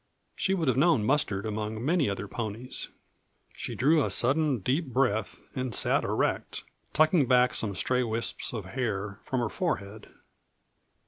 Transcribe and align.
She 0.35 0.55
would 0.55 0.67
have 0.67 0.77
known 0.77 1.03
Mustard 1.05 1.45
among 1.45 1.85
many 1.85 2.09
other 2.09 2.27
ponies. 2.27 2.87
She 3.53 3.75
drew 3.75 4.03
a 4.03 4.09
sudden, 4.09 4.57
deep 4.57 4.87
breath 4.87 5.39
and 5.55 5.75
sat 5.75 6.03
erect, 6.03 6.63
tucking 6.91 7.27
back 7.27 7.53
some 7.53 7.75
stray 7.75 8.01
wisps 8.01 8.51
of 8.51 8.65
hair 8.65 9.19
from 9.21 9.41
her 9.41 9.47
forehead. 9.49 10.09